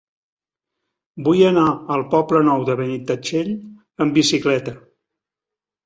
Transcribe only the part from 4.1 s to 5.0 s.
bicicleta.